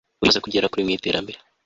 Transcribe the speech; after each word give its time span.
uriya 0.03 0.19
amaze 0.29 0.39
kugera 0.45 0.69
kure 0.71 0.83
mu 0.85 0.91
itera 0.97 1.19
mbere 1.25 1.37